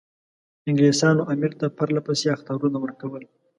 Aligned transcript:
انګلیسانو 0.67 1.27
امیر 1.33 1.51
ته 1.59 1.65
پرله 1.77 2.01
پسې 2.07 2.27
اخطارونه 2.35 2.77
ورکول. 2.81 3.23